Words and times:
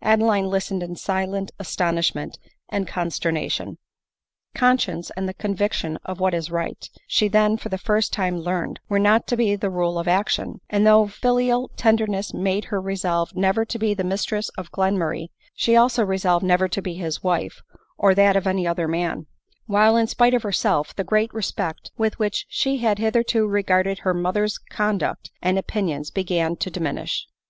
Adeline 0.00 0.46
listened 0.46 0.82
in 0.82 0.96
silent 0.96 1.50
astonishment 1.58 2.38
and 2.70 2.88
consterna 2.88 3.50
tion. 3.50 3.76
Conscience, 4.54 5.10
and 5.14 5.28
the 5.28 5.34
conviction 5.34 5.98
of 6.06 6.18
what 6.18 6.32
is 6.32 6.50
right, 6.50 6.88
she 7.06 7.28
then 7.28 7.58
for 7.58 7.68
the 7.68 7.76
first 7.76 8.10
time 8.10 8.38
learned, 8.40 8.80
were 8.88 8.98
not 8.98 9.26
to 9.26 9.36
be 9.36 9.54
the 9.54 9.68
rule 9.68 9.98
of 9.98 10.08
action; 10.08 10.62
and 10.70 10.86
though 10.86 11.06
filial 11.06 11.70
tenderness 11.76 12.32
made 12.32 12.64
her 12.72 12.80
resolve 12.80 13.36
never 13.36 13.66
to 13.66 13.78
be 13.78 13.92
the 13.92 14.02
mistress 14.04 14.48
of 14.56 14.72
Glenmurray, 14.72 15.28
she 15.54 15.76
also 15.76 16.02
resolved 16.02 16.46
never 16.46 16.66
to 16.66 16.80
be 16.80 16.94
his 16.94 17.22
wife, 17.22 17.60
or 17.98 18.14
that 18.14 18.36
of 18.36 18.46
any 18.46 18.66
other 18.66 18.88
man; 18.88 19.26
while, 19.66 19.98
in 19.98 20.06
spite 20.06 20.32
of 20.32 20.44
herself, 20.44 20.94
the 20.96 21.04
great 21.04 21.30
respect 21.34 21.90
with 21.98 22.18
which 22.18 22.46
she 22.48 22.78
had 22.78 22.98
hitherto 22.98 23.46
regarded 23.46 23.98
her 23.98 24.14
mother's 24.14 24.56
conduct 24.56 25.30
and 25.42 25.58
opinions 25.58 26.10
began 26.10 26.56
to 26.56 26.70
diminish. 26.70 27.26